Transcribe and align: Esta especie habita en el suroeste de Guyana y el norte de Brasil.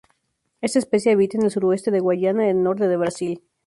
Esta 0.61 0.79
especie 0.79 1.11
habita 1.11 1.37
en 1.37 1.43
el 1.43 1.51
suroeste 1.51 1.91
de 1.91 1.99
Guyana 1.99 2.47
y 2.47 2.49
el 2.49 2.63
norte 2.63 2.87
de 2.87 2.97
Brasil. 2.97 3.43